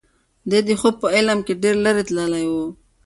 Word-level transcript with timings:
دی 0.49 0.59
د 0.67 0.69
خوب 0.79 0.95
په 1.01 1.07
عالم 1.15 1.39
کې 1.45 1.53
ډېر 1.63 1.75
لرې 1.85 2.03
تللی 2.07 2.45
و. 2.51 2.53